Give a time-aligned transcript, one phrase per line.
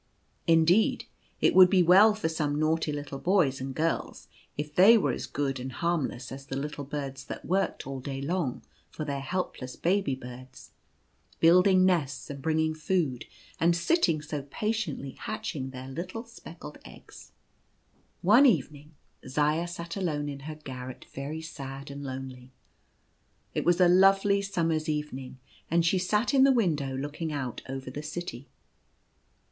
[0.47, 1.05] Indeed
[1.41, 4.27] it would be well for some naughty little boys and girls
[4.57, 8.19] if they were as good and harmless as the little birds that work all day
[8.19, 10.71] long for their helpless baby birds,
[11.39, 13.25] building nests and bringing food,
[13.59, 17.31] and sitting so patiently hatching their little speckled eggs.
[18.23, 18.95] One evening
[19.27, 22.51] Zaya sat alone in her garret very sad and lonely.
[23.53, 25.37] It was a lovely summer's evening,
[25.69, 28.47] and she sat in the window looking out over the city.